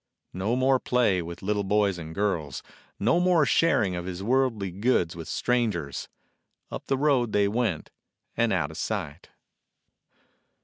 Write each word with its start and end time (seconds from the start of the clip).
No 0.33 0.55
more 0.55 0.79
play 0.79 1.21
with 1.21 1.43
little 1.43 1.63
boys 1.63 1.99
and 1.99 2.15
girls, 2.15 2.63
no 2.99 3.19
more 3.19 3.45
sharing 3.45 3.95
of 3.95 4.05
his 4.05 4.23
worldly 4.23 4.71
goods 4.71 5.15
with 5.15 5.27
stran 5.27 5.69
gers. 5.71 6.09
Up 6.71 6.87
the 6.87 6.97
road 6.97 7.33
they 7.33 7.47
went 7.47 7.91
and 8.35 8.51
out 8.51 8.71
of 8.71 8.77
sight. 8.79 9.29